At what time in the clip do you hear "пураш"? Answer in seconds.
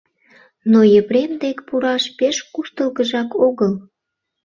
1.67-2.03